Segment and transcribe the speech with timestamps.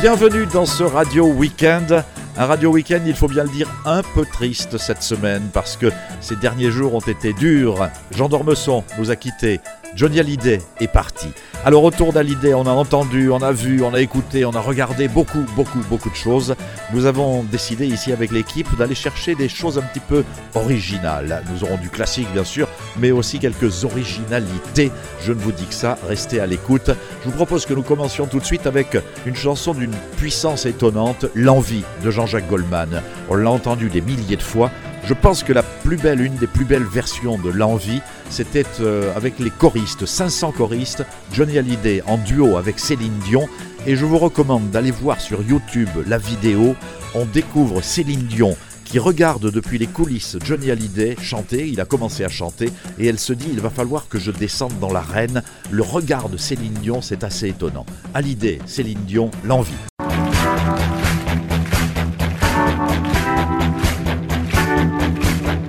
[0.00, 2.04] Bienvenue dans ce Radio Weekend.
[2.36, 5.90] Un Radio Weekend, il faut bien le dire, un peu triste cette semaine parce que
[6.20, 7.88] ces derniers jours ont été durs.
[8.12, 9.58] Jean Dormesson nous a quittés.
[9.94, 11.28] Johnny Hallyday est parti.
[11.64, 15.08] Alors autour d'Hallyday, on a entendu, on a vu, on a écouté, on a regardé
[15.08, 16.54] beaucoup, beaucoup, beaucoup de choses.
[16.92, 20.24] Nous avons décidé ici avec l'équipe d'aller chercher des choses un petit peu
[20.54, 21.42] originales.
[21.52, 24.92] Nous aurons du classique bien sûr, mais aussi quelques originalités.
[25.20, 26.90] Je ne vous dis que ça, restez à l'écoute.
[27.22, 31.26] Je vous propose que nous commencions tout de suite avec une chanson d'une puissance étonnante,
[31.34, 33.02] L'envie de Jean-Jacques Goldman.
[33.28, 34.70] On l'a entendu des milliers de fois.
[35.08, 39.10] Je pense que la plus belle, une des plus belles versions de L'Envie, c'était euh,
[39.16, 43.48] avec les choristes, 500 choristes, Johnny Hallyday en duo avec Céline Dion.
[43.86, 46.76] Et je vous recommande d'aller voir sur YouTube la vidéo.
[47.14, 52.22] On découvre Céline Dion qui regarde depuis les coulisses Johnny Hallyday chanter, il a commencé
[52.22, 55.42] à chanter, et elle se dit il va falloir que je descende dans l'arène.
[55.70, 57.86] Le regard de Céline Dion, c'est assez étonnant.
[58.12, 59.72] Hallyday, Céline Dion, l'envie.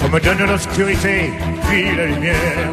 [0.10, 1.34] Qu'on me donne l'obscurité,
[1.70, 2.72] puis la lumière.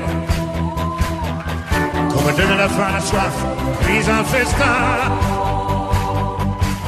[2.09, 3.35] Qu'on me donne la faim, la soif,
[3.83, 4.65] puis un festin.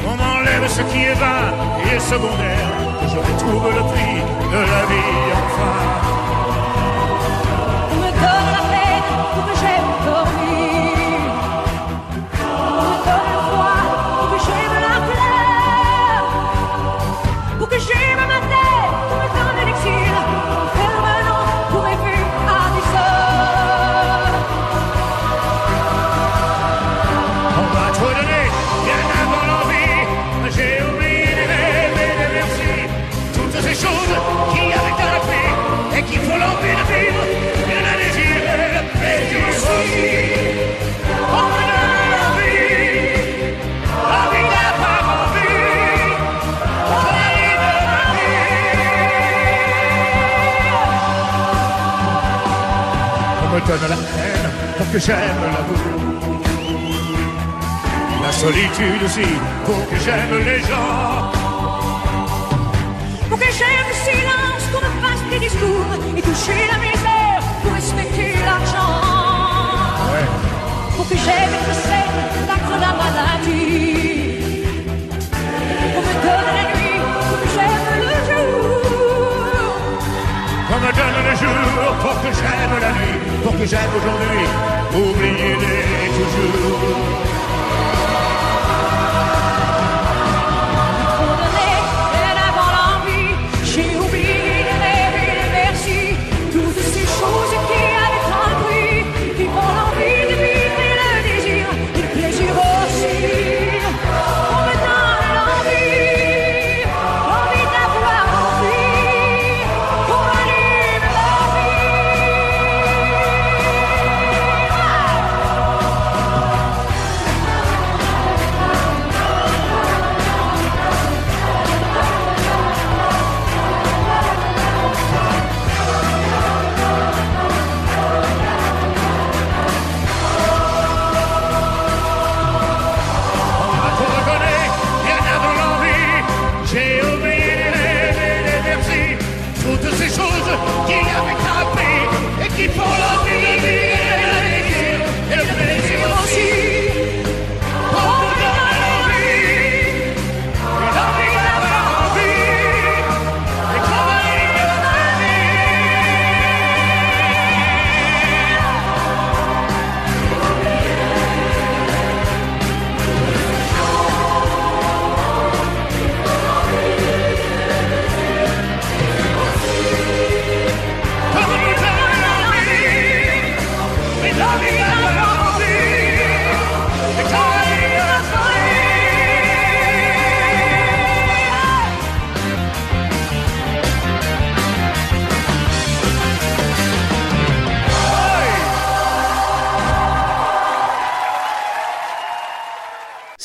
[0.07, 1.53] On m'enlève ce qui est vain
[1.93, 2.71] et secondaire.
[2.99, 6.18] Que je retrouve le prix de la vie enfin.
[53.69, 55.83] Donne la haine pour que j'aime l'amour.
[58.23, 59.29] La solitude aussi,
[59.65, 61.31] pour que j'aime les gens.
[63.29, 65.91] Pour que j'aime le silence, qu'on me fasse des discours.
[66.17, 68.95] Et toucher la misère pour respecter l'argent.
[70.95, 72.17] Pour que j'aime être saine,
[72.85, 74.39] la maladie.
[75.97, 78.79] On me donne la nuit, pour que j'aime le jour.
[80.73, 84.45] On me donne le jour pour que j'aime la nuit, pour que j'aime aujourd'hui,
[84.95, 87.28] oublier les toujours.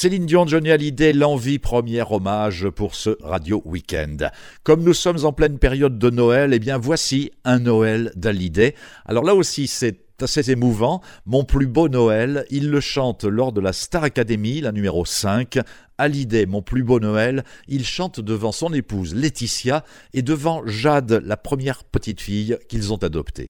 [0.05, 4.31] Céline Dion, Johnny Hallyday, l'envie, premier hommage pour ce Radio Weekend.
[4.63, 8.75] Comme nous sommes en pleine période de Noël, eh bien voici un Noël d'Hallyday.
[9.07, 11.01] Alors là aussi, c'est assez émouvant.
[11.25, 15.59] Mon plus beau Noël, il le chante lors de la Star Academy, la numéro 5.
[15.97, 21.39] Hallyday, mon plus beau Noël, il chante devant son épouse Laetitia et devant Jade, la
[21.39, 23.49] première petite fille qu'ils ont adoptée.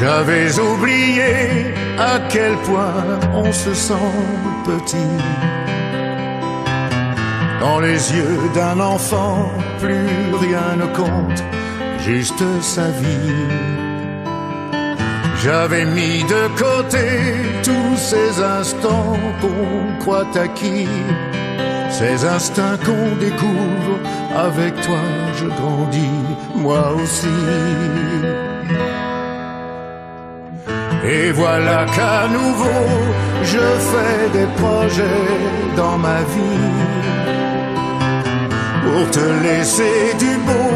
[0.00, 4.12] J'avais oublié à quel point on se sent
[4.64, 5.12] petit.
[7.60, 10.08] Dans les yeux d'un enfant, plus
[10.40, 11.44] rien ne compte,
[11.98, 13.44] juste sa vie.
[15.42, 17.06] J'avais mis de côté
[17.62, 20.88] tous ces instants qu'on croit acquis,
[21.90, 23.98] ces instincts qu'on découvre.
[24.34, 25.02] Avec toi,
[25.36, 26.24] je grandis,
[26.56, 27.28] moi aussi.
[31.04, 32.86] Et voilà qu'à nouveau,
[33.42, 33.58] je
[33.90, 35.28] fais des projets
[35.76, 36.68] dans ma vie
[38.84, 40.72] pour te laisser du beau,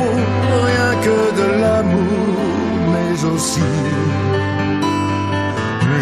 [0.68, 2.38] rien que de l'amour,
[2.92, 3.70] mais aussi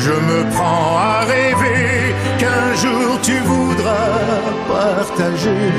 [0.07, 4.19] je me prends à rêver qu'un jour tu voudras
[4.69, 5.71] partager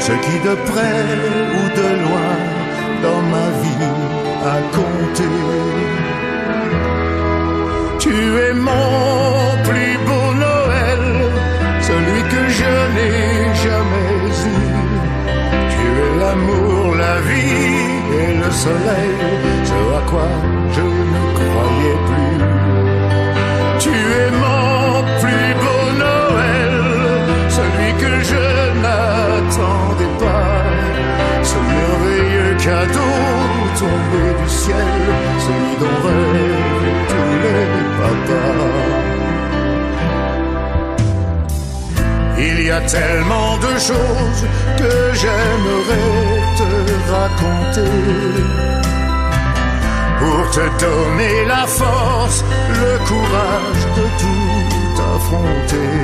[0.00, 1.02] ce qui de près
[1.58, 2.34] ou de loin
[3.04, 3.92] dans ma vie
[4.54, 5.95] a compté.
[8.36, 11.04] Tu es mon plus beau Noël,
[11.80, 14.10] celui que je n'ai jamais
[14.52, 14.66] eu.
[15.72, 19.16] Tu es l'amour, la vie et le soleil,
[19.70, 20.28] ce à quoi
[20.76, 22.38] je ne croyais plus.
[23.78, 26.74] Tu es mon plus beau Noël,
[27.56, 28.44] celui que je
[28.82, 30.62] n'attendais pas.
[31.42, 33.16] Ce merveilleux cadeau
[33.78, 34.98] tombé du ciel,
[35.46, 36.35] celui dont
[42.76, 44.42] a tellement de choses
[44.80, 46.70] que j'aimerais te
[47.14, 47.96] raconter
[50.18, 52.44] pour te donner la force,
[52.82, 55.94] le courage de tout affronter.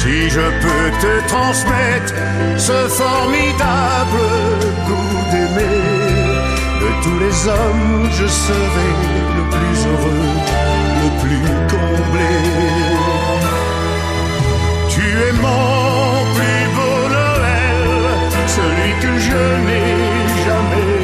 [0.00, 2.14] Si je peux te transmettre
[2.56, 4.24] ce formidable
[4.88, 5.82] goût d'aimer,
[6.82, 8.90] de tous les hommes, je serai
[9.36, 10.30] le plus heureux,
[11.02, 12.81] le plus comblé.
[15.42, 17.80] Mon plus beau Noël,
[18.56, 19.92] celui que je n'ai
[20.46, 21.02] jamais eu.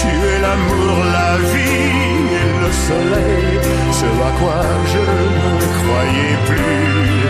[0.00, 3.52] Tu es l'amour, la vie et le soleil,
[3.98, 4.62] ce à quoi
[4.94, 5.06] je
[5.38, 7.20] ne croyais plus.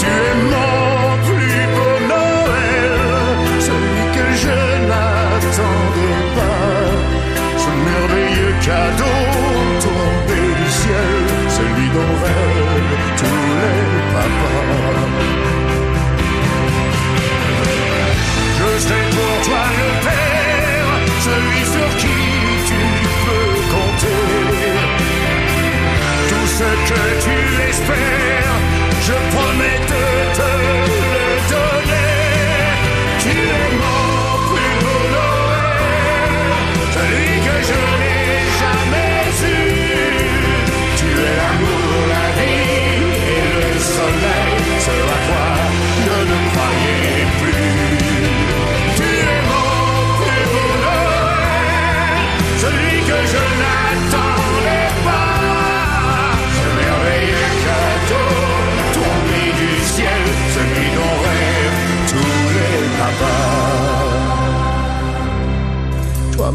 [0.00, 2.92] Tu es mon plus beau Noël,
[3.68, 4.58] celui que je
[4.88, 6.78] n'attendais pas.
[7.62, 9.20] Ce merveilleux cadeau
[9.84, 11.20] tombé du ciel,
[11.56, 13.97] celui dont rêvent tous les.
[18.58, 20.90] Je serai pour toi le père,
[21.26, 22.18] celui sur qui
[22.68, 22.80] tu
[23.24, 24.24] peux compter.
[26.28, 27.36] Tout ce que tu
[27.68, 28.56] espères,
[29.06, 30.04] je promets de
[30.36, 30.97] te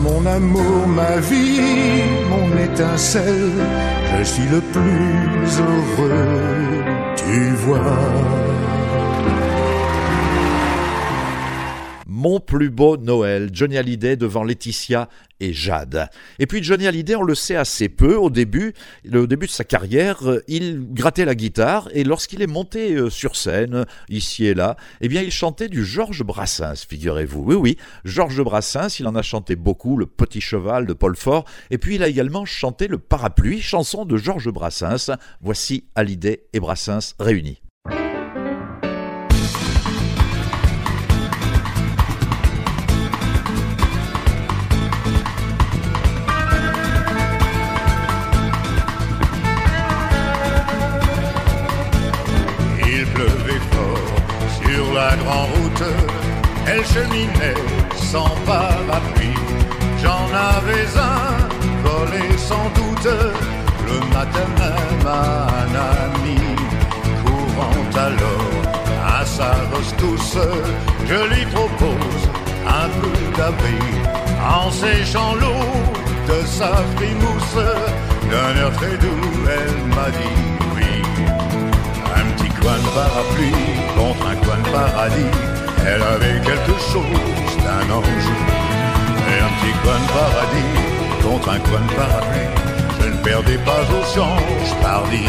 [0.04, 3.52] mon amour, ma vie, mon étincelle,
[4.18, 6.84] je suis le plus heureux,
[7.16, 8.44] tu vois.
[12.24, 15.10] Mon plus beau Noël, Johnny Hallyday devant Laetitia
[15.42, 16.08] et Jade.
[16.40, 18.74] Et puis Johnny Hallyday, on le sait assez peu au début,
[19.14, 23.10] au début de sa carrière, euh, il grattait la guitare et lorsqu'il est monté euh,
[23.10, 27.44] sur scène, ici et là, eh bien il chantait du Georges Brassens, figurez-vous.
[27.44, 31.44] Oui, oui, Georges Brassens, il en a chanté beaucoup, Le Petit Cheval de Paul Fort,
[31.72, 35.12] et puis il a également chanté Le Parapluie, chanson de Georges Brassens.
[35.42, 37.63] Voici Hallyday et Brassens réunis.
[56.84, 57.54] Elle cheminait
[57.96, 59.36] sans parapluie.
[60.02, 61.48] J'en avais un
[61.84, 63.14] volé sans doute
[63.88, 65.74] le matin même à un
[66.06, 66.40] ami.
[67.26, 70.38] Courant alors à sa rescousse,
[71.06, 72.24] je lui propose
[72.68, 73.78] un peu d'abri
[74.42, 75.64] en séchant l'eau
[76.28, 77.66] de sa frimousse.
[78.32, 80.42] D'un air très doux, elle m'a dit
[80.76, 81.02] oui.
[82.16, 83.54] Un petit coin de parapluie
[83.96, 85.63] contre un coin de paradis.
[85.86, 88.30] Elle avait quelque chose d'un ange.
[89.30, 90.74] Et un petit coin de paradis
[91.22, 92.54] contre un coin de parapluie.
[93.02, 95.26] Je ne perdais pas au change, pardi.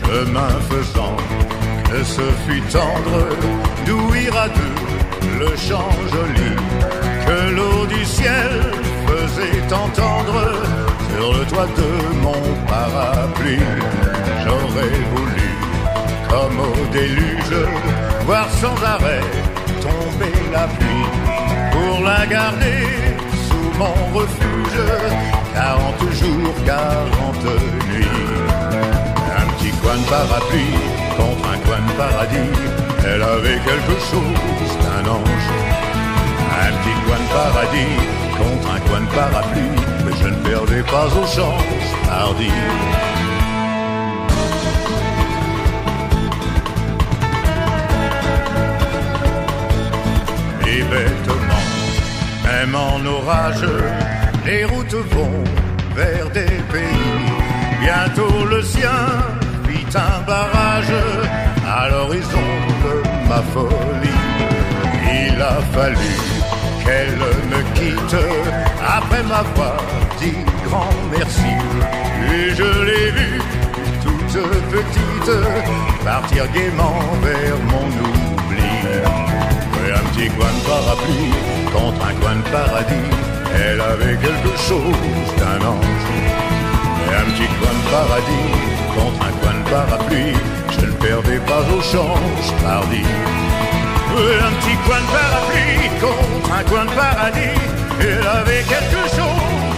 [0.00, 1.16] Chemin faisant,
[1.90, 3.28] que ce fut tendre,
[3.86, 4.88] d'ouïr à deux
[5.38, 6.56] le chant joli
[7.26, 8.50] que l'eau du ciel
[9.06, 10.87] faisait entendre
[11.18, 11.90] sur le toit de
[12.24, 13.58] mon parapluie.
[14.44, 15.48] J'aurais voulu,
[16.30, 17.58] comme au déluge,
[18.24, 19.26] voir sans arrêt
[19.86, 21.08] tomber la pluie
[21.72, 22.82] pour la garder
[23.48, 24.80] sous mon refuge.
[25.54, 27.44] 40 jours, 40
[27.90, 28.18] nuits.
[29.40, 30.78] Un petit coin de parapluie
[31.16, 32.54] contre un coin de paradis.
[33.04, 35.50] Elle avait quelque chose d'un ange.
[36.66, 37.96] Un petit coin de paradis
[38.38, 39.97] contre un coin de parapluie.
[40.20, 42.50] Je ne perdais pas au change, hardi.
[50.66, 51.64] Et bêtement,
[52.44, 53.66] même en orage,
[54.44, 55.44] les routes vont
[55.94, 57.28] vers des pays.
[57.80, 59.00] Bientôt le sien
[59.66, 60.94] fit un barrage
[61.66, 62.48] à l'horizon
[62.84, 64.22] de ma folie.
[65.10, 66.14] Il a fallu
[66.84, 67.16] qu'elle
[67.52, 68.16] me quitte
[68.96, 69.76] après m'avoir
[70.64, 71.52] grand merci.
[72.32, 73.40] Et je l'ai vue
[74.02, 75.30] toute petite
[76.04, 78.74] partir gaiement vers mon oubli.
[79.94, 81.34] Un petit coin de parapluie
[81.72, 83.10] contre un coin de paradis.
[83.54, 86.10] Elle avait quelque chose d'un ange.
[87.20, 88.50] Un petit coin de paradis
[88.94, 90.36] contre un coin de parapluie.
[90.78, 93.02] Je ne perdais pas au change, pardi.
[94.16, 97.78] Un petit coin de parapluie contre un coin de paradis.
[98.00, 99.17] Elle avait quelque chose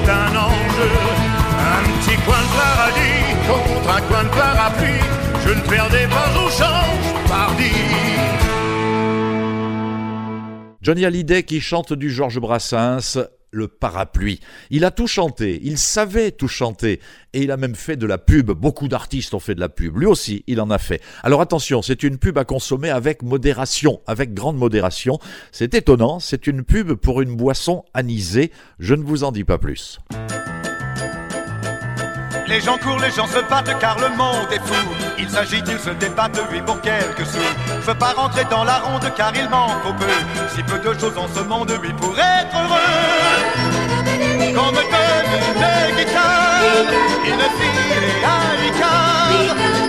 [0.06, 0.82] d'un ange.
[1.58, 5.04] Un petit coin de paradis contre un coin de parapluie.
[5.44, 7.72] Je ne perdais pas au change, pardi.
[10.82, 13.18] Johnny Hallyday qui chante du Georges Brassens,
[13.50, 14.40] le parapluie.
[14.70, 17.00] Il a tout chanté, il savait tout chanter,
[17.32, 18.50] et il a même fait de la pub.
[18.50, 19.96] Beaucoup d'artistes ont fait de la pub.
[19.96, 21.00] Lui aussi, il en a fait.
[21.22, 25.18] Alors attention, c'est une pub à consommer avec modération, avec grande modération.
[25.52, 28.50] C'est étonnant, c'est une pub pour une boisson anisée.
[28.78, 30.00] Je ne vous en dis pas plus.
[32.50, 34.74] Les gens courent, les gens se battent car le monde est fou.
[35.16, 37.38] Ils s'agitent, ils se débattent, oui, pour quelques sous.
[37.80, 40.06] Je veux pas rentrer dans la ronde car il manque au peu.
[40.52, 42.76] Si peu de choses en ce monde, oui, pour être heureux.
[44.52, 45.30] Qu'on me donne
[47.24, 48.20] une fille et.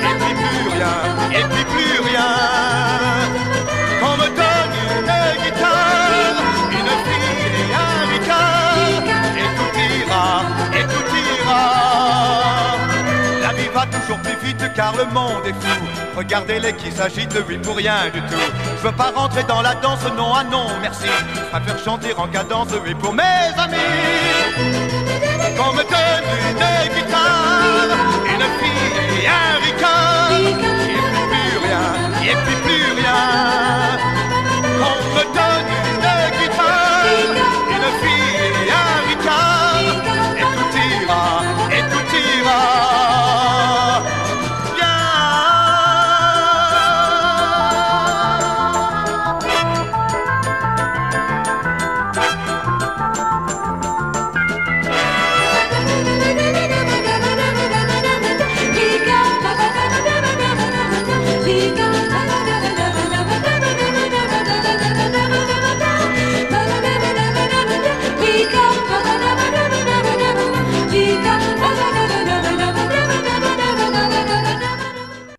[0.03, 0.93] Et puis plus rien,
[1.31, 2.10] et puis plus rien.
[14.11, 15.85] Toujours plus vite car le monde est fou.
[16.17, 18.51] Regardez-les qui s'agitent, oui, pour rien du tout.
[18.77, 21.07] Je veux pas rentrer dans la danse, non, ah non, merci.
[21.33, 23.23] Je préfère chanter en cadence, oui, pour mes
[23.57, 23.77] amis.
[25.57, 27.91] Qu'on me donne une guitare,
[28.25, 30.31] une fille et un ricard.
[30.31, 30.73] Et puis
[31.31, 31.85] plus rien,
[32.23, 34.00] et puis plus rien.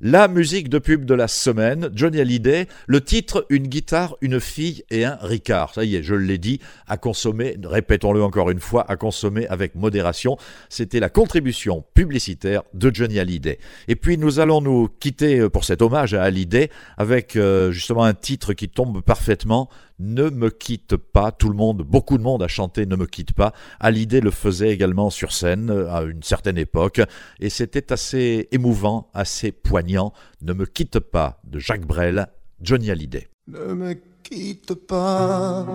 [0.04, 4.82] La musique de pub de la semaine, Johnny Hallyday, le titre Une guitare, une fille
[4.90, 5.74] et un Ricard.
[5.74, 9.76] Ça y est, je l'ai dit, à consommer, répétons-le encore une fois, à consommer avec
[9.76, 10.36] modération.
[10.68, 13.60] C'était la contribution publicitaire de Johnny Hallyday.
[13.86, 16.68] Et puis nous allons nous quitter pour cet hommage à Hallyday
[16.98, 19.68] avec euh, justement un titre qui tombe parfaitement
[20.02, 21.32] ne me quitte pas.
[21.32, 23.52] Tout le monde, beaucoup de monde a chanté Ne me quitte pas.
[23.80, 27.00] Hallyday le faisait également sur scène euh, à une certaine époque
[27.40, 30.12] et c'était assez émouvant, assez poignant.
[30.42, 32.26] Ne me quitte pas de Jacques Brel,
[32.60, 33.28] Johnny Hallyday.
[33.48, 35.66] Ne me quitte pas,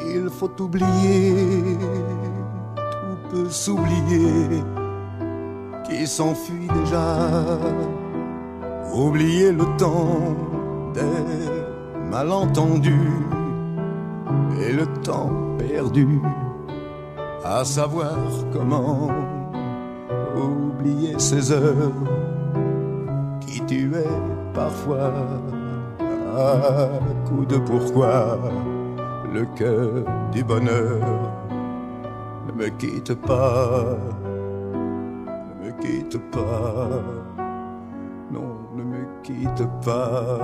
[0.00, 1.62] il faut oublier,
[2.76, 4.62] tout peut s'oublier,
[5.88, 7.28] qui s'enfuit déjà,
[8.92, 10.36] oublier le temps
[12.12, 13.24] malentendus
[14.60, 16.20] et le temps perdu,
[17.42, 18.18] à savoir
[18.52, 19.08] comment
[20.36, 21.92] oublier ces heures
[23.40, 24.18] qui tuaient
[24.52, 25.10] parfois,
[26.36, 26.90] à
[27.26, 28.38] coup de pourquoi,
[29.32, 31.00] le cœur du bonheur
[32.46, 33.96] ne me quitte pas,
[35.48, 36.90] ne me quitte pas,
[38.30, 40.38] non, ne me quitte pas,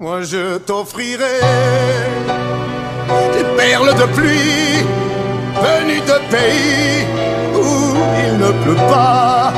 [0.00, 1.40] Moi je t'offrirai
[3.34, 4.84] des perles de pluie
[5.64, 7.04] venues de pays
[7.54, 9.52] où il ne pleut pas.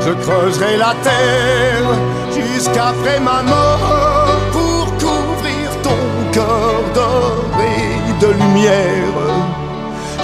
[0.00, 1.90] Je creuserai la terre
[2.32, 6.00] jusqu'après ma mort pour couvrir ton
[6.32, 7.76] corps doré
[8.20, 9.18] de lumière.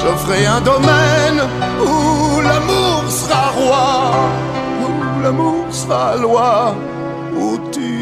[0.01, 1.41] Je ferai un domaine
[1.83, 3.87] où l'amour sera roi,
[4.85, 6.75] où l'amour sera loi,
[7.37, 7.93] où tu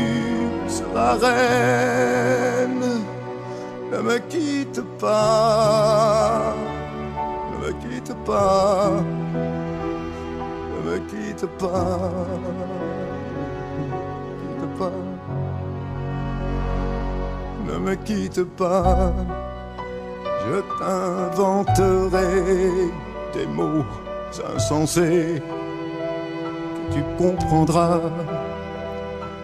[0.69, 3.03] seras reine.
[3.91, 6.55] Ne me quitte pas,
[7.51, 8.91] ne me quitte pas,
[10.73, 12.11] ne me quitte pas,
[14.41, 15.01] quitte pas,
[17.67, 19.13] ne me quitte pas.
[20.45, 22.33] Je t'inventerai
[23.35, 23.85] des mots
[24.57, 25.43] insensés
[26.75, 28.01] que tu comprendras.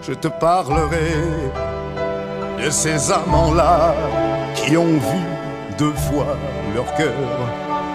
[0.01, 1.13] Je te parlerai
[2.63, 3.93] de ces amants-là
[4.55, 5.23] qui ont vu
[5.77, 6.35] deux fois
[6.73, 7.13] leur cœur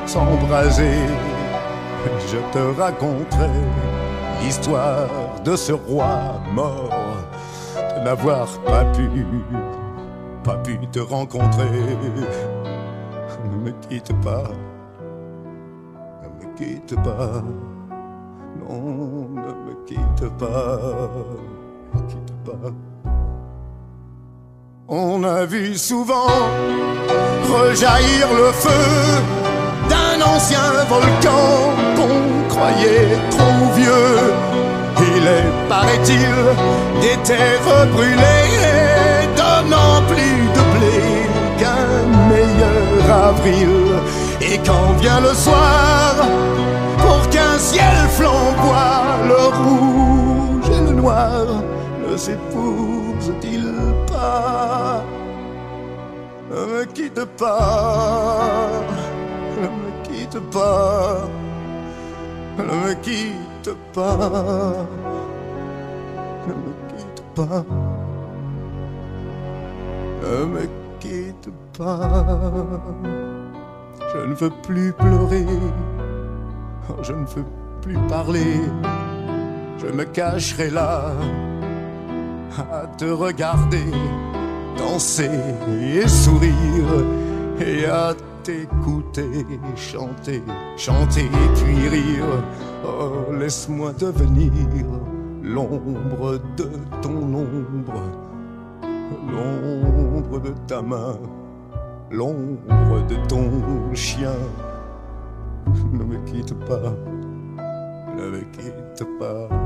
[0.07, 0.99] s'embraser.
[2.29, 3.49] Je te raconterai
[4.43, 5.09] l'histoire
[5.45, 6.91] de ce roi mort,
[7.97, 9.09] de n'avoir pas pu,
[10.43, 11.97] pas pu te rencontrer.
[13.45, 14.51] Ne me quitte pas,
[16.23, 17.43] ne me quitte pas,
[18.61, 20.79] non, ne me quitte pas,
[24.89, 26.29] On a vu souvent
[27.51, 28.85] rejaillir le feu
[29.89, 34.35] d'un ancien volcan qu'on croyait trop vieux.
[35.17, 36.35] Il est, paraît-il,
[37.01, 41.01] des terres brûlées, donnant plus de blé
[41.59, 41.97] qu'un
[42.29, 43.69] meilleur avril.
[44.41, 46.15] Et quand vient le soir,
[46.99, 51.47] pour qu'un ciel flamboie, le rouge et le noir
[52.15, 53.75] ne s'épousent-ils
[54.07, 55.03] pas
[56.49, 58.69] Ne me quitte pas,
[59.61, 61.29] ne me quitte pas,
[62.57, 64.87] ne me quitte pas,
[66.47, 67.65] ne me quitte pas,
[70.23, 70.69] ne me
[71.01, 72.29] quitte pas.
[74.13, 75.47] Je ne veux plus pleurer,
[77.03, 77.47] je ne veux
[77.83, 78.61] plus parler,
[79.79, 81.11] je me cacherai là
[82.59, 83.85] à te regarder
[84.77, 85.31] danser
[85.97, 87.05] et sourire
[87.61, 90.43] et à t'écouter chanter,
[90.77, 92.45] chanter et puis rire.
[92.87, 94.53] Oh, laisse-moi devenir
[95.43, 96.69] l'ombre de
[97.01, 98.03] ton ombre,
[99.33, 101.19] l'ombre de ta main,
[102.11, 104.37] l'ombre de ton chien.
[105.93, 106.93] Ne me quitte pas,
[108.17, 109.64] ne me quitte pas.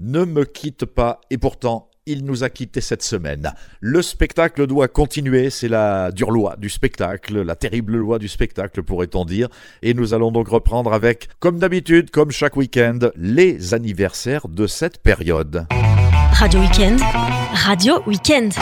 [0.00, 3.52] Ne me quitte pas, et pourtant, il nous a quittés cette semaine.
[3.80, 8.82] Le spectacle doit continuer, c'est la dure loi du spectacle, la terrible loi du spectacle
[8.82, 9.48] pourrait-on dire,
[9.82, 15.02] et nous allons donc reprendre avec, comme d'habitude, comme chaque week-end, les anniversaires de cette
[15.02, 15.66] période.
[16.32, 17.00] Radio Weekend,
[17.52, 18.54] Radio Weekend.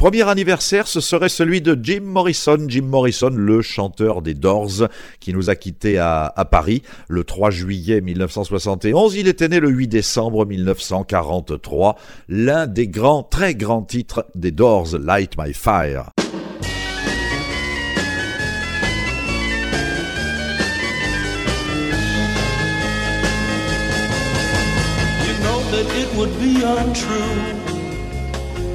[0.00, 2.56] Premier anniversaire, ce serait celui de Jim Morrison.
[2.68, 4.88] Jim Morrison, le chanteur des Doors,
[5.20, 9.14] qui nous a quittés à, Paris le 3 juillet 1971.
[9.16, 11.96] Il était né le 8 décembre 1943.
[12.30, 16.06] L'un des grands, très grands titres des Doors, Light My Fire.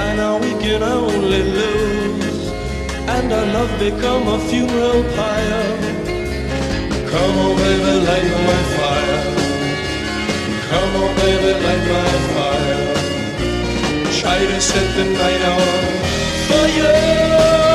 [0.00, 2.42] by now we can only lose
[3.14, 5.66] And our love become a funeral pyre.
[7.12, 9.20] Come on baby, light my fire.
[10.70, 12.82] Come on baby, light my fire.
[14.20, 15.66] Try to set the night on
[16.48, 17.69] fire.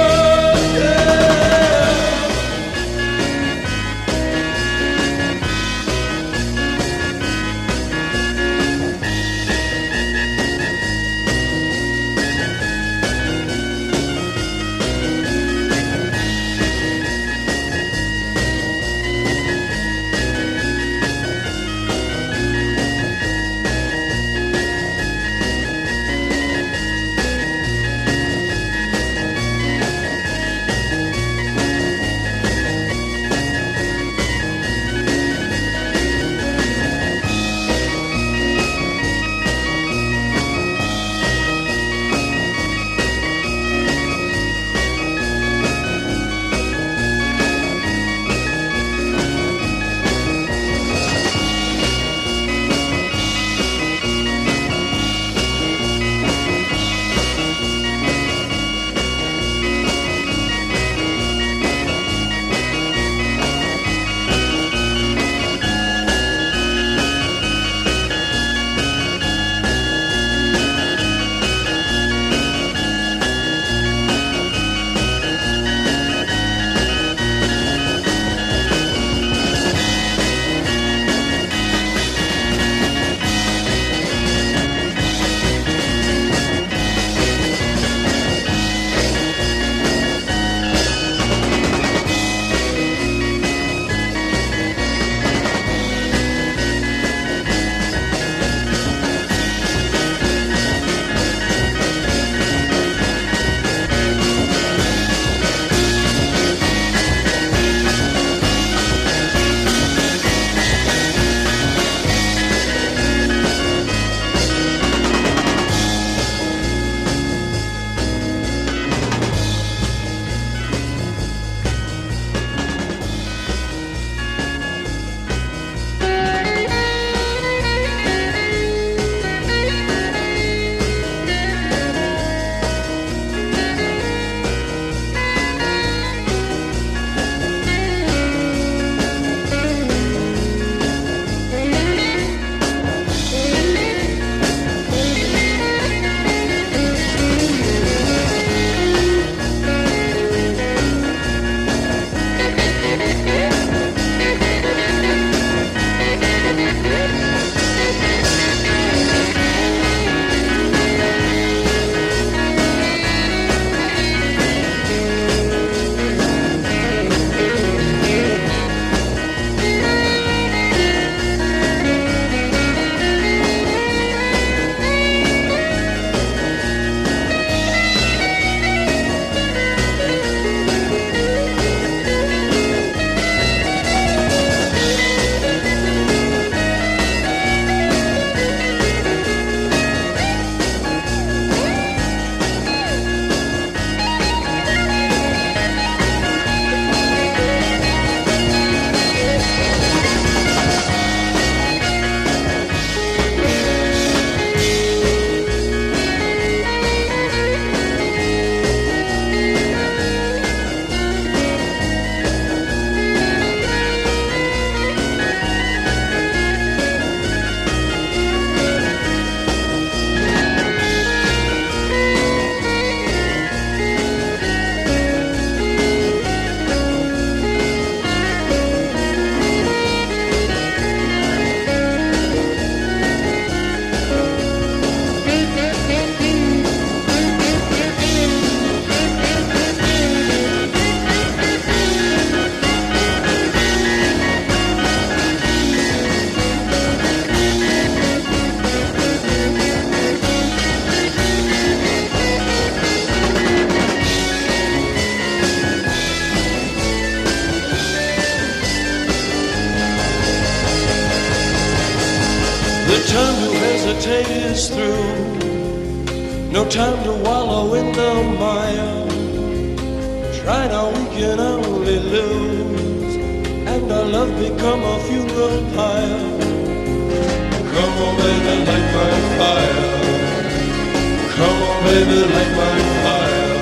[282.09, 283.57] the light my fire.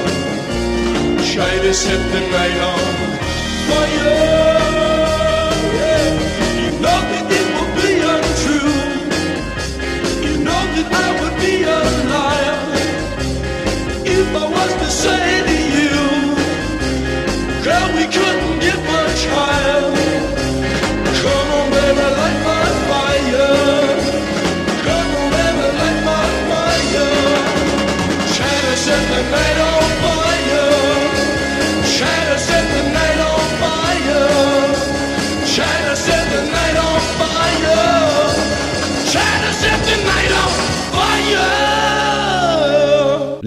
[1.24, 2.80] shine to set the night on
[3.70, 4.23] fire.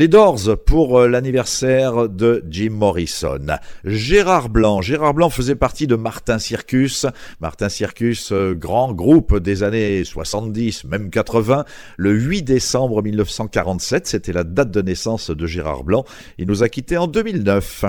[0.07, 3.41] Les pour euh, l'anniversaire de Jim Morrison.
[3.85, 4.81] Gérard Blanc.
[4.81, 7.07] Gérard Blanc faisait partie de Martin Circus.
[7.41, 11.65] Martin Circus, euh, grand groupe des années 70, même 80.
[11.97, 16.05] Le 8 décembre 1947, c'était la date de naissance de Gérard Blanc.
[16.39, 17.87] Il nous a quittés en 2009.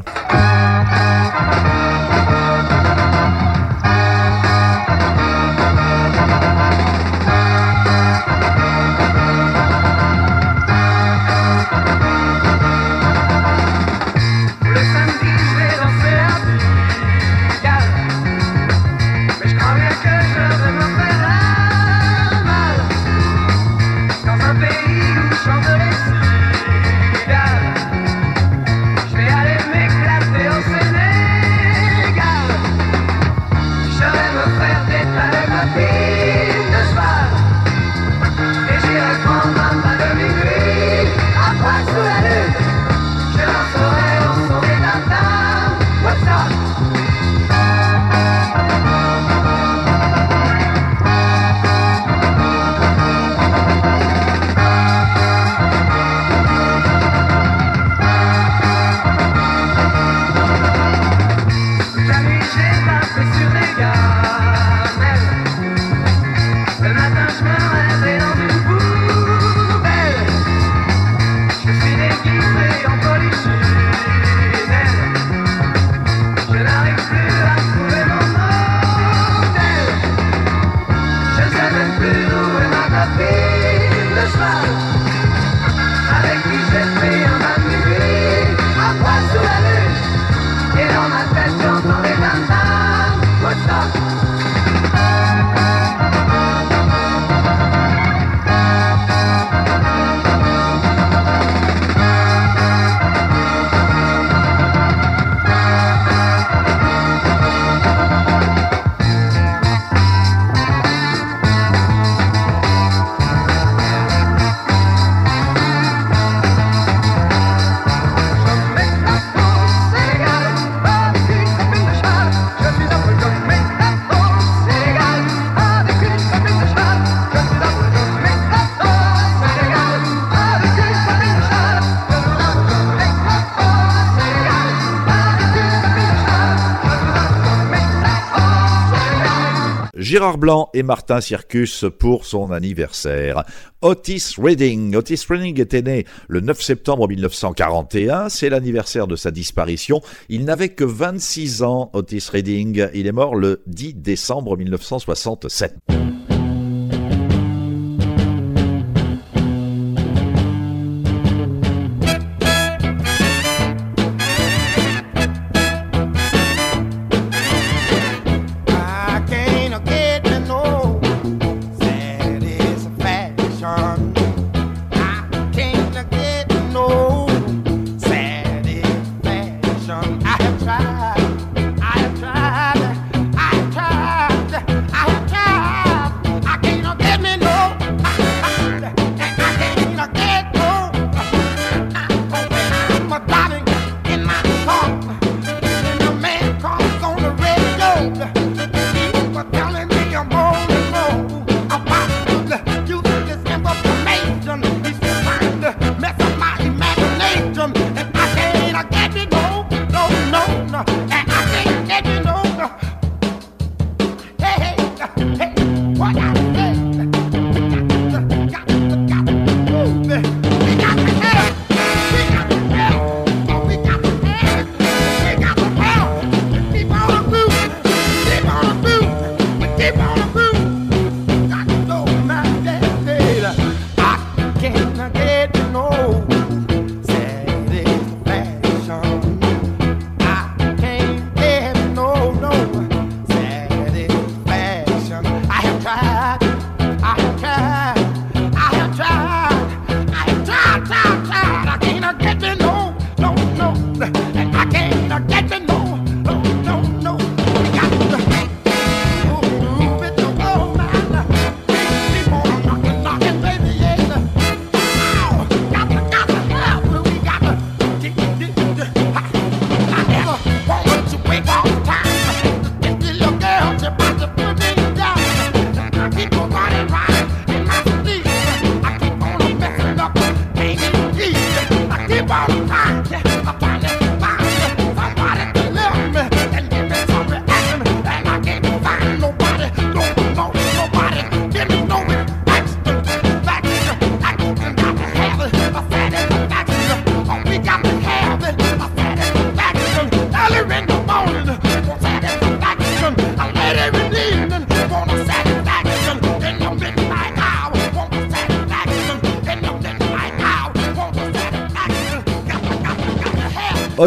[140.18, 143.44] Gérard Blanc et Martin Circus pour son anniversaire.
[143.84, 144.96] Otis Redding.
[144.96, 148.28] Otis Redding était né le 9 septembre 1941.
[148.30, 150.02] C'est l'anniversaire de sa disparition.
[150.28, 152.88] Il n'avait que 26 ans, Otis Redding.
[152.96, 155.76] Il est mort le 10 décembre 1967.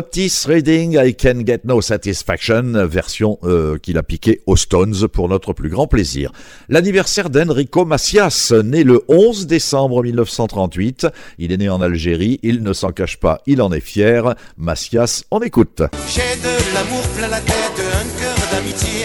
[0.01, 5.29] Otis Reading, I Can Get No Satisfaction, version euh, qu'il a piqué aux Stones pour
[5.29, 6.33] notre plus grand plaisir.
[6.71, 11.07] L'anniversaire d'Enrico Macias, né le 11 décembre 1938.
[11.37, 14.35] Il est né en Algérie, il ne s'en cache pas, il en est fier.
[14.57, 15.83] Macias, on écoute.
[16.09, 19.05] J'ai de l'amour plein la tête, un cœur d'amitié.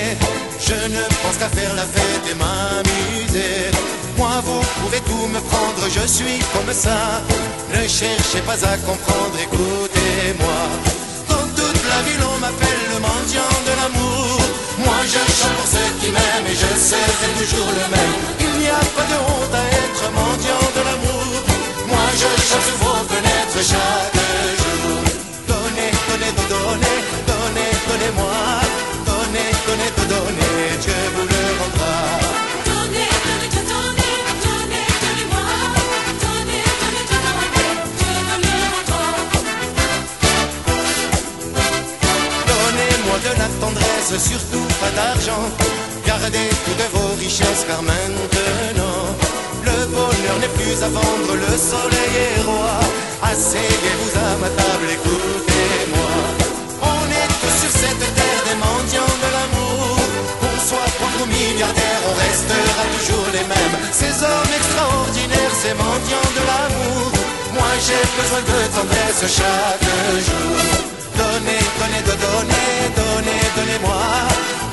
[0.61, 4.04] Je ne pense qu'à faire la fête et m'amuser.
[4.17, 7.21] Moi, vous pouvez tout me prendre, je suis comme ça.
[7.73, 10.59] Ne cherchez pas à comprendre, écoutez-moi.
[11.29, 14.39] Dans toute la ville, on m'appelle le mendiant de l'amour.
[14.85, 18.15] Moi, je chante pour ceux qui m'aiment et je serai toujours le même.
[18.39, 21.31] Il n'y a pas de honte à être mendiant de l'amour.
[21.87, 24.24] Moi, je chante sous vos fenêtres chaque
[67.85, 69.89] j'ai besoin de tendresse chaque
[70.27, 70.57] jour.
[71.17, 74.01] Donnez, donnez, de donnez, donnez, donnez-moi.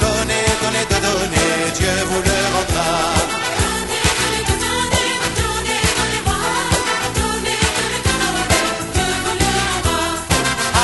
[0.00, 2.90] Donnez, donnez, de donnez, Dieu vous le rendra.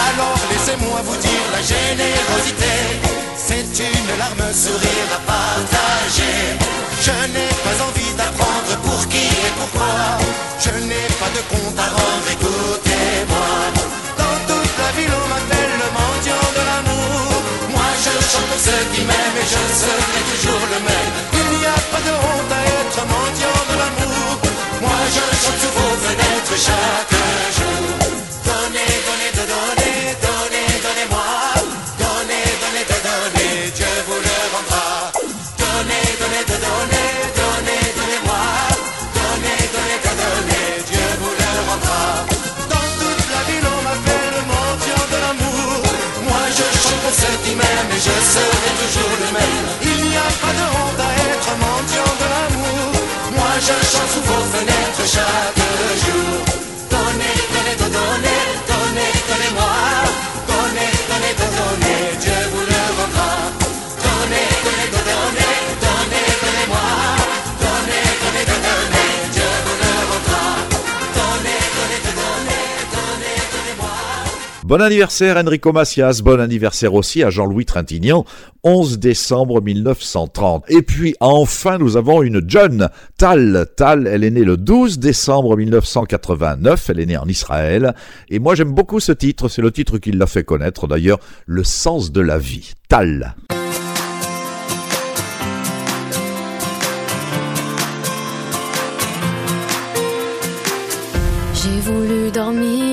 [0.08, 2.72] Alors laissez-moi vous dire la générosité
[3.36, 6.36] C'est une larme sourire à partager
[7.00, 10.18] Je n'ai pas envie d'apprendre pour qui et pourquoi
[10.70, 13.48] Je n'ai pas de compte à rendre, écoutez-moi.
[14.20, 17.42] Dans toute la ville on m'appelle le mendiant de l'amour.
[17.72, 21.12] Moi je chante pour ceux qui m'aiment et je serai toujours le même.
[21.40, 24.31] Il n'y a pas de honte à être mendiant de l'amour.
[24.83, 27.17] Moi je chante sous vos fenêtres chaque
[55.08, 55.57] fenêtres
[74.68, 78.26] Bon anniversaire Enrico Macias, bon anniversaire aussi à Jean-Louis Trintignant,
[78.64, 80.66] 11 décembre 1930.
[80.68, 83.64] Et puis enfin nous avons une John Tal.
[83.78, 87.94] Tal, elle est née le 12 décembre 1989, elle est née en Israël.
[88.28, 91.64] Et moi j'aime beaucoup ce titre, c'est le titre qui l'a fait connaître d'ailleurs, Le
[91.64, 92.72] sens de la vie.
[92.90, 93.36] Tal.
[101.54, 102.88] J'ai voulu dormir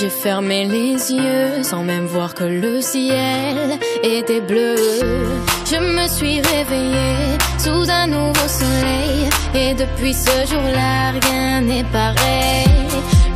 [0.00, 4.76] j'ai fermé les yeux sans même voir que le ciel était bleu.
[5.70, 12.68] Je me suis réveillée sous un nouveau soleil et depuis ce jour-là rien n'est pareil.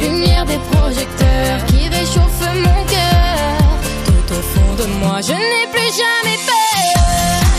[0.00, 3.58] Lumière des projecteurs qui réchauffe mon cœur.
[4.06, 7.04] Tout au fond de moi, je n'ai plus jamais peur.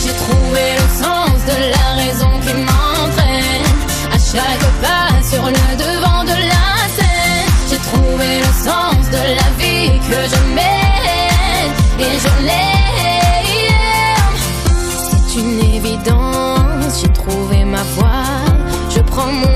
[0.02, 3.70] J'ai trouvé le sens de la raison qui m'entraîne
[4.12, 6.55] à chaque pas sur le devant de la.
[8.18, 13.86] Trouvé le sens de la vie que je mène et je l'aime.
[15.10, 18.24] C'est une évidence, j'ai trouvé ma voie.
[18.90, 19.55] Je prends mon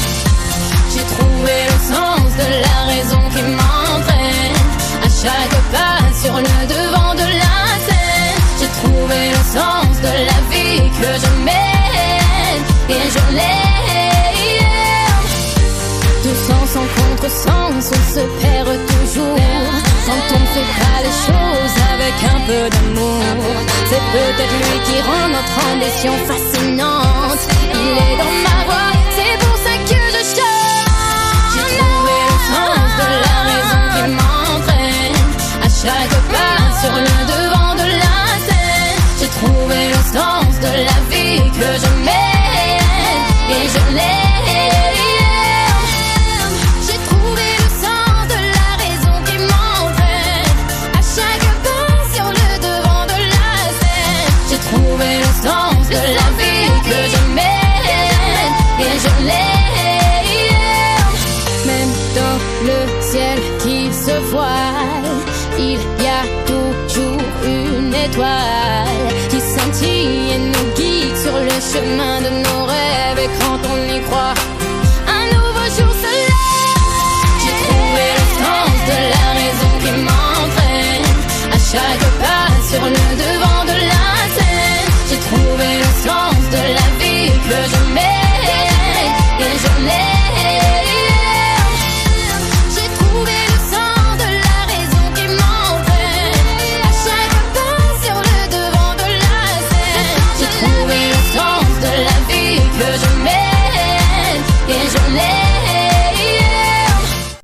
[0.93, 4.57] J'ai trouvé le sens de la raison qui m'entraîne
[5.05, 8.39] à chaque pas sur le devant de la scène.
[8.59, 12.61] J'ai trouvé le sens de la vie que je mène
[12.95, 13.61] et je l'aime.
[16.25, 19.39] De sens en contresens, se perd toujours
[20.05, 23.70] quand on fait pas les choses avec un peu d'amour.
[23.91, 27.41] C'est peut-être lui qui rend notre ambition fascinante.
[27.73, 30.87] Il est dans ma voix, c'est pour ça que je chante.
[31.51, 35.17] J'ai trouvé le sens de la raison qui m'entraîne
[35.61, 38.97] à chaque pas sur le devant de la scène.
[39.19, 42.30] J'ai trouvé le sens de la vie que je mène
[71.83, 72.40] sur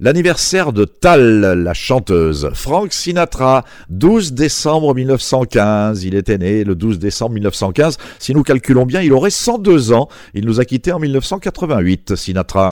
[0.07, 2.49] L'anniversaire de Tal, la chanteuse.
[2.53, 6.05] Frank Sinatra, 12 décembre 1915.
[6.05, 7.97] Il était né le 12 décembre 1915.
[8.17, 10.07] Si nous calculons bien, il aurait 102 ans.
[10.33, 12.71] Il nous a quittés en 1988, Sinatra.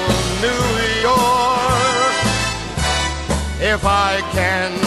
[3.73, 4.80] If I can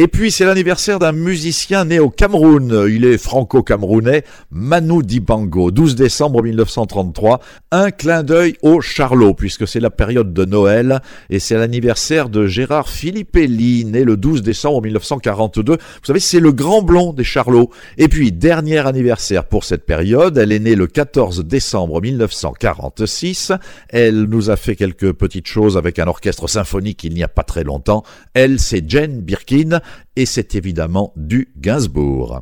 [0.00, 2.86] Et puis c'est l'anniversaire d'un musicien né au Cameroun.
[2.88, 4.22] Il est franco-camerounais,
[4.52, 7.40] Manu Dibango, 12 décembre 1933.
[7.72, 12.46] Un clin d'œil au Charlot, puisque c'est la période de Noël et c'est l'anniversaire de
[12.46, 15.72] Gérard Filippelli, né le 12 décembre 1942.
[15.72, 17.70] Vous savez, c'est le grand blond des Charlots.
[17.96, 23.50] Et puis, dernier anniversaire pour cette période, elle est née le 14 décembre 1946.
[23.88, 27.42] Elle nous a fait quelques petites choses avec un orchestre symphonique il n'y a pas
[27.42, 28.04] très longtemps.
[28.32, 29.80] Elle, c'est Jane Birkin
[30.16, 32.40] et c'est évidemment du Gainsbourg.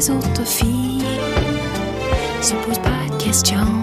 [0.00, 1.04] Les autres filles
[2.40, 3.79] se posent pas de questions.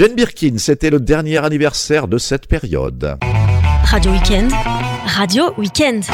[0.00, 3.18] Jane Birkin, c'était le dernier anniversaire de cette période.
[3.84, 4.50] Radio Weekend,
[5.04, 6.04] Radio Weekend.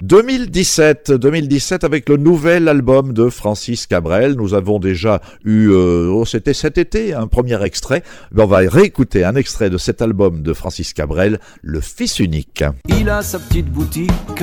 [0.00, 4.32] 2017, 2017 avec le nouvel album de Francis Cabrel.
[4.32, 8.02] Nous avons déjà eu, euh, oh, c'était cet été, un premier extrait.
[8.32, 12.64] Ben, on va réécouter un extrait de cet album de Francis Cabrel, Le Fils unique.
[12.88, 14.42] Il a sa petite boutique.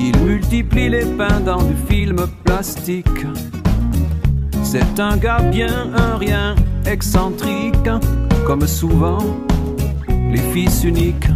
[0.00, 3.06] Il multiplie les pains dans du film plastique.
[4.70, 6.54] C'est un gars bien, un rien,
[6.84, 7.88] excentrique,
[8.46, 9.16] comme souvent
[10.30, 11.26] les fils uniques.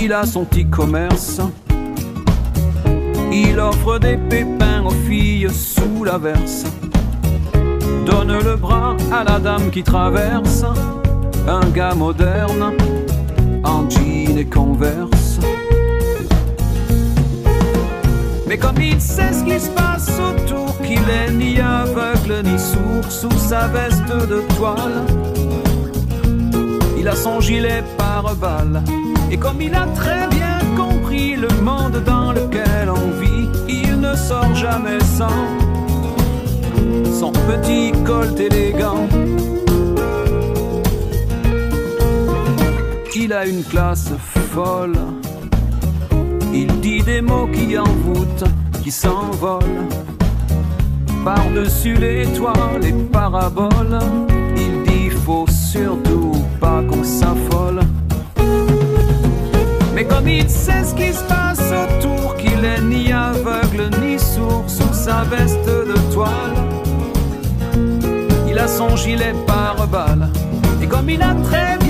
[0.00, 1.42] Il a son petit commerce.
[3.30, 6.64] Il offre des pépins aux filles sous la verse.
[8.06, 10.64] Donne le bras à la dame qui traverse.
[11.46, 12.72] Un gars moderne
[13.62, 15.27] en jean et converse.
[18.48, 23.04] Mais comme il sait ce qui se passe autour, qu'il est ni aveugle ni sourd
[23.10, 25.04] sous sa veste de toile,
[26.98, 28.82] il a son gilet par balle.
[29.30, 34.16] Et comme il a très bien compris le monde dans lequel on vit, il ne
[34.16, 35.44] sort jamais sans
[37.20, 39.06] son petit colt élégant.
[43.14, 44.12] Il a une classe
[44.54, 44.96] folle.
[46.60, 48.50] Il dit des mots qui envoûtent,
[48.82, 49.86] qui s'envolent.
[51.24, 54.00] par-dessus les toits, les paraboles.
[54.56, 57.80] Il dit faut surtout pas qu'on s'affole.
[59.94, 64.64] Mais comme il sait ce qui se passe autour, qu'il est ni aveugle ni sourd
[64.66, 66.58] sous sa veste de toile,
[68.50, 70.28] il a son gilet pare-balles.
[70.82, 71.87] Et comme il a très bien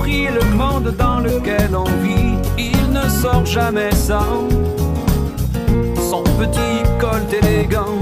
[0.00, 4.48] compris le monde dans lequel on vit, il ne sort jamais sans
[6.10, 7.98] son petit col élégant.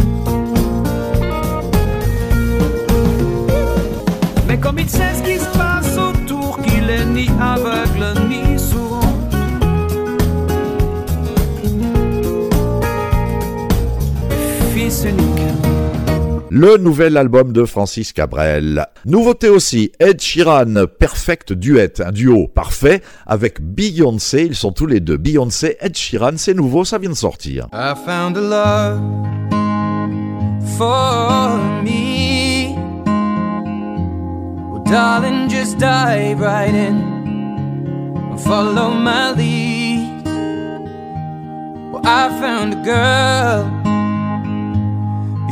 [4.46, 9.02] Mais comme il sait ce qui se passe autour, qu'il est ni aveugle ni sourd.
[14.72, 15.67] Fils unique.
[16.50, 18.86] Le nouvel album de Francis Cabrel.
[19.04, 24.46] Nouveauté aussi, Ed Sheeran, Perfect Duet, un duo parfait avec Beyoncé.
[24.46, 25.18] Ils sont tous les deux.
[25.18, 27.68] Beyoncé, Ed Sheeran, c'est nouveau, ça vient de sortir.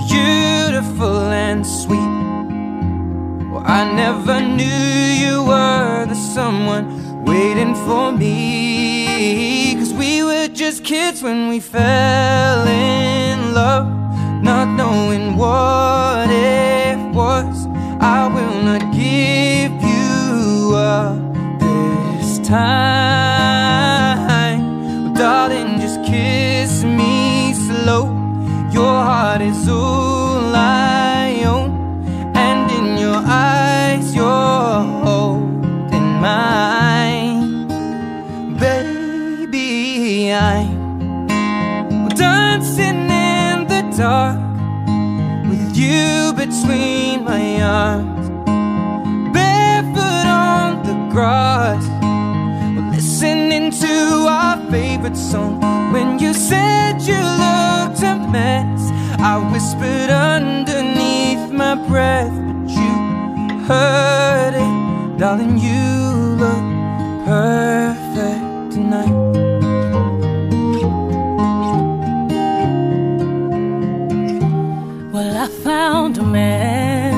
[0.08, 2.14] Beautiful and sweet.
[3.50, 9.74] Well, I never knew you were the someone waiting for me.
[9.78, 13.88] Cause we were just kids when we fell in love,
[14.42, 17.66] not knowing what it was.
[18.00, 21.18] I will not give you up
[21.60, 23.35] this time.
[29.02, 31.70] Heart is all I own,
[32.34, 37.68] and in your eyes, you're holding mine.
[38.58, 44.40] Baby, I'm dancing in the dark
[45.48, 48.28] with you between my arms,
[49.32, 51.84] barefoot on the grass.
[52.94, 55.60] Listening to our favorite song.
[55.92, 58.90] When you said you looked a mess,
[59.20, 62.92] I whispered underneath my breath, but you
[63.68, 65.58] heard it, darling.
[65.58, 65.84] You
[66.42, 66.66] look
[67.24, 69.16] perfect tonight.
[75.12, 77.14] Well, I found a man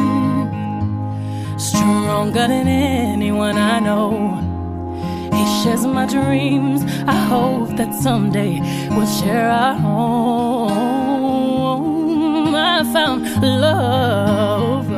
[1.58, 4.47] stronger than anyone I know.
[5.62, 6.82] Shares my dreams.
[7.08, 10.78] I hope that someday we'll share our home.
[12.54, 14.88] I found love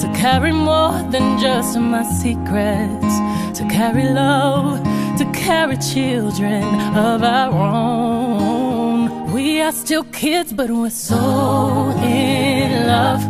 [0.00, 3.18] to carry more than just my secrets,
[3.58, 4.82] to carry love,
[5.18, 6.64] to carry children
[6.96, 9.30] of our own.
[9.30, 13.22] We are still kids, but we're so in love,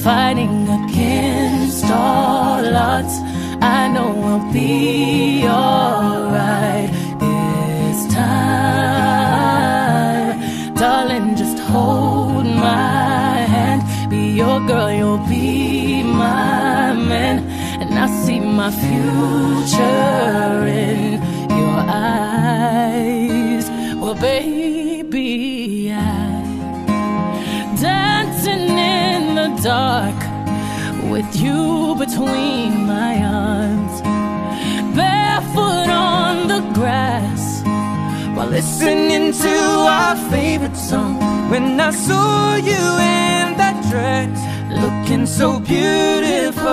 [0.00, 3.33] fighting against all odds.
[3.64, 8.74] I know we'll be alright this time.
[10.74, 13.82] Darling, just hold my hand.
[14.10, 17.36] Be your girl, you'll be my man.
[17.80, 21.22] And I see my future in
[21.60, 23.64] your eyes.
[23.98, 25.96] Well, baby, I
[27.80, 30.23] dancing in the dark
[31.14, 34.02] with you between my arms,
[34.96, 37.62] barefoot on the grass,
[38.36, 39.56] while listening to
[39.96, 41.14] our favorite song.
[41.52, 42.84] When I saw you
[43.16, 44.40] in that dress,
[44.82, 46.66] looking so beautiful,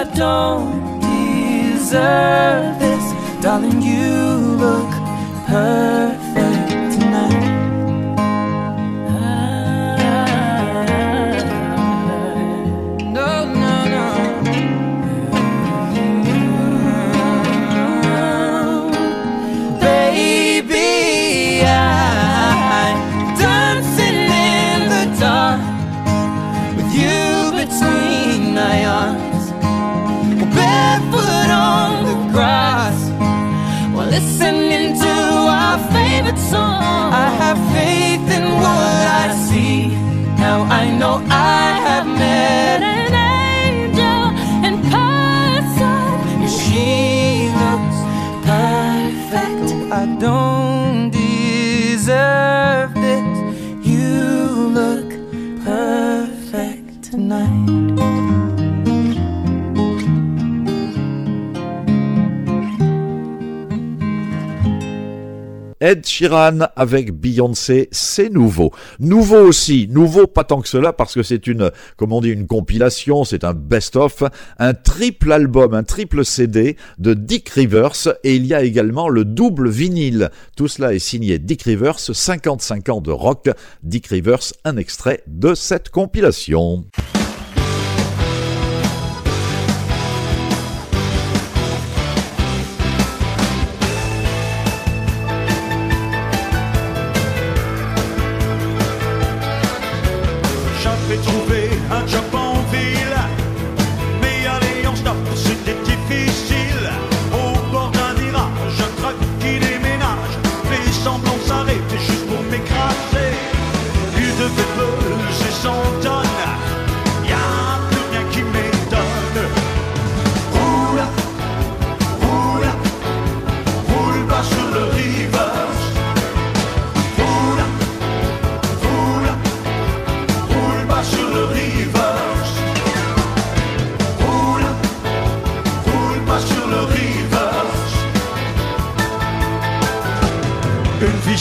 [0.00, 3.06] I don't deserve this,
[3.40, 3.80] darling.
[3.80, 4.10] You
[4.64, 4.90] look
[5.46, 6.17] perfect
[65.80, 68.72] Ed Sheeran avec Beyoncé, c'est nouveau.
[68.98, 72.46] Nouveau aussi, nouveau pas tant que cela parce que c'est une, comme on dit, une
[72.46, 74.24] compilation, c'est un best-of,
[74.58, 79.24] un triple album, un triple CD de Dick Rivers et il y a également le
[79.24, 80.30] double vinyle.
[80.56, 83.48] Tout cela est signé Dick Rivers, 55 ans de rock.
[83.82, 86.84] Dick Rivers, un extrait de cette compilation.
[101.48, 102.37] J'avais trouvé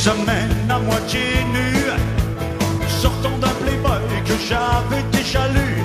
[0.07, 1.19] Vie semaine à moitié
[1.53, 1.91] nue
[2.87, 5.76] Sortant d'un playboy que j'avais déjà lu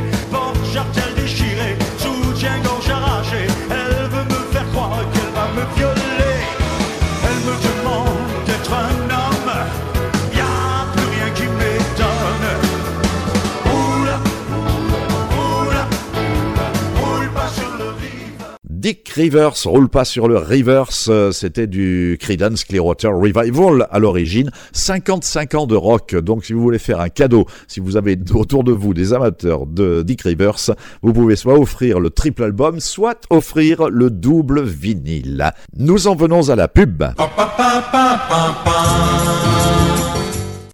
[18.82, 24.50] Dick Rivers roule pas sur le Rivers, euh, c'était du Creedence Clearwater Revival à l'origine,
[24.72, 26.16] 55 ans de rock.
[26.16, 29.66] Donc si vous voulez faire un cadeau, si vous avez autour de vous des amateurs
[29.66, 35.52] de Dick Rivers, vous pouvez soit offrir le triple album, soit offrir le double vinyle.
[35.76, 37.04] Nous en venons à la pub.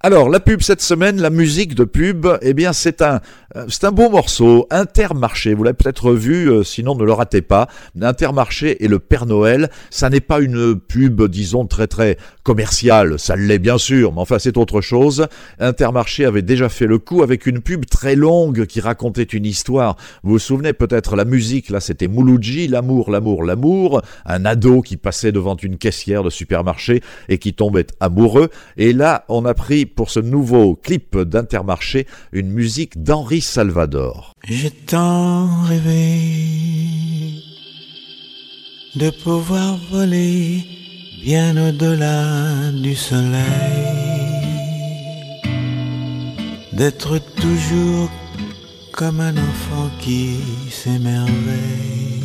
[0.08, 3.20] Alors, la pub cette semaine, la musique de pub, eh bien, c'est un,
[3.56, 5.52] euh, c'est un beau morceau, Intermarché.
[5.52, 7.68] Vous l'avez peut-être vu, euh, sinon ne le ratez pas.
[8.00, 13.18] Intermarché et le Père Noël, ça n'est pas une pub, disons, très très commerciale.
[13.18, 15.26] Ça l'est bien sûr, mais enfin, c'est autre chose.
[15.58, 19.96] Intermarché avait déjà fait le coup avec une pub très longue qui racontait une histoire.
[20.22, 24.00] Vous vous souvenez peut-être la musique, là, c'était Mouloudji, l'amour, l'amour, l'amour.
[24.24, 28.48] Un ado qui passait devant une caissière de supermarché et qui tombait amoureux.
[28.76, 34.32] Et là, on a pris pour ce nouveau clip d'Intermarché une musique d'Henri Salvador.
[34.46, 36.20] J'ai tant rêvé
[38.94, 40.62] de pouvoir voler
[41.24, 43.42] bien au-delà du soleil,
[46.72, 48.08] d'être toujours
[48.92, 50.36] comme un enfant qui
[50.70, 52.22] s'émerveille.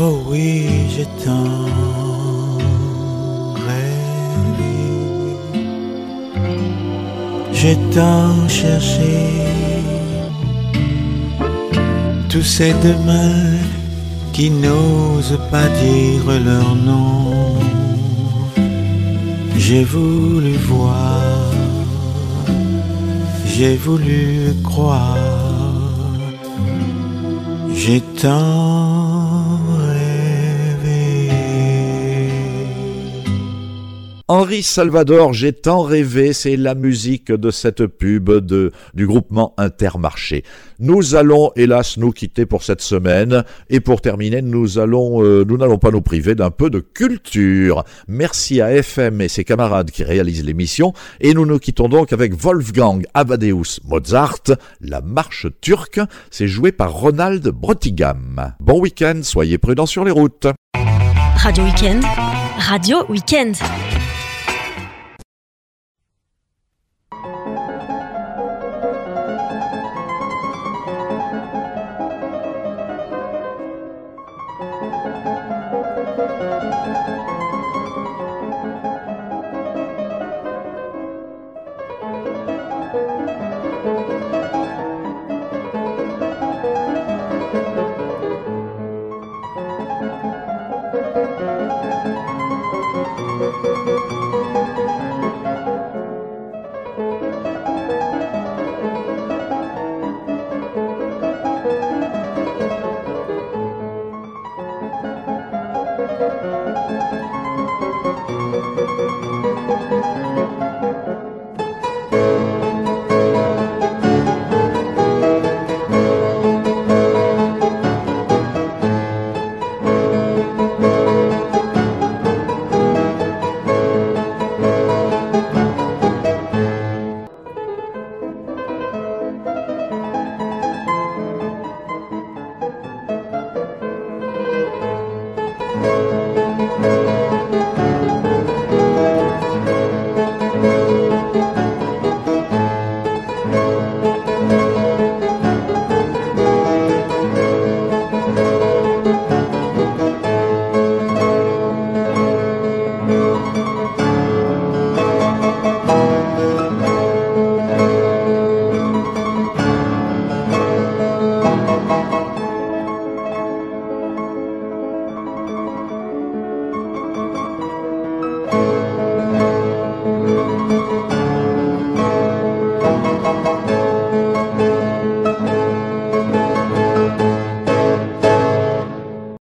[0.00, 2.05] Oh oui, j'ai tant
[7.58, 9.16] J'ai tant cherché
[12.28, 13.56] tous ces demain
[14.34, 17.54] qui n'osent pas dire leur nom.
[19.56, 21.22] J'ai voulu voir,
[23.46, 25.16] j'ai voulu croire,
[27.74, 28.95] j'ai tant
[34.28, 38.28] Henri Salvador, j'ai tant rêvé, c'est la musique de cette pub
[38.92, 40.42] du groupement Intermarché.
[40.80, 45.56] Nous allons hélas nous quitter pour cette semaine et pour terminer, nous allons, euh, nous
[45.56, 47.84] n'allons pas nous priver d'un peu de culture.
[48.08, 52.34] Merci à FM et ses camarades qui réalisent l'émission et nous nous quittons donc avec
[52.34, 54.42] Wolfgang Amadeus Mozart,
[54.80, 56.00] la marche turque,
[56.32, 58.54] c'est joué par Ronald Brotigam.
[58.58, 60.48] Bon week-end, soyez prudents sur les routes.
[61.36, 62.02] Radio Weekend,
[62.58, 63.54] Radio Weekend.